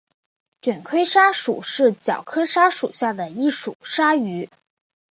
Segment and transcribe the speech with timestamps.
[0.63, 4.49] 卷盔鲨属是角鲨科下的一属鲨鱼。